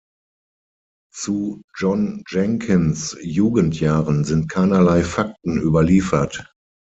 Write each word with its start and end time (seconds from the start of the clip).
Zu 1.13 1.61
John 1.77 2.23
Jenkins’ 2.27 3.15
Jugendjahren 3.21 4.23
sind 4.23 4.49
keinerlei 4.49 5.03
Fakten 5.03 5.61
überliefert. 5.61 6.51